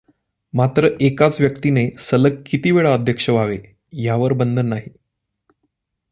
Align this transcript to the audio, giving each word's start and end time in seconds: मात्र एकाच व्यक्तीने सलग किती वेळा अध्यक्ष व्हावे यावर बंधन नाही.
मात्र 0.53 0.89
एकाच 0.99 1.39
व्यक्तीने 1.41 1.89
सलग 1.99 2.41
किती 2.45 2.71
वेळा 2.71 2.93
अध्यक्ष 2.93 3.29
व्हावे 3.29 3.57
यावर 3.93 4.33
बंधन 4.33 4.65
नाही. 4.65 4.89